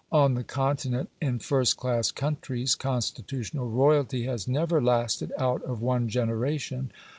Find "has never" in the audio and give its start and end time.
4.23-4.81